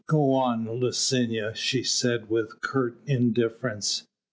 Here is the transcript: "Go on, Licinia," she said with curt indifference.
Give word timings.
"Go 0.07 0.33
on, 0.33 0.65
Licinia," 0.65 1.53
she 1.55 1.83
said 1.83 2.27
with 2.27 2.59
curt 2.61 2.97
indifference. 3.05 4.07